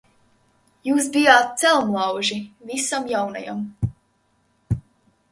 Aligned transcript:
Jūs 0.89 1.09
bijāt 1.17 1.51
celmlauži 1.63 2.37
visam 2.69 3.05
jaunajam. 3.11 3.61